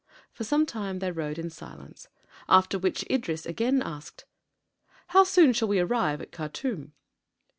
For 0.33 0.43
some 0.43 0.65
time 0.65 0.97
they 0.97 1.11
rode 1.11 1.37
in 1.37 1.51
silence; 1.51 2.07
after 2.49 2.79
which 2.79 3.05
Idris 3.07 3.45
again 3.45 3.83
asked: 3.83 4.25
"How 5.09 5.23
soon 5.23 5.53
shall 5.53 5.67
we 5.67 5.79
arrive 5.79 6.21
at 6.23 6.31
Khartûm?" 6.31 6.93